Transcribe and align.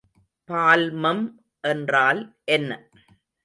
பால்மம் 0.49 1.23
என்றால் 1.63 2.21
என்ன? 2.51 2.71